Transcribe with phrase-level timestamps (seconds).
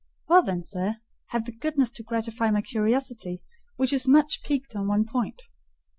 [0.27, 0.95] "Well then, sir,
[1.27, 3.43] have the goodness to gratify my curiosity,
[3.75, 5.43] which is much piqued on one point."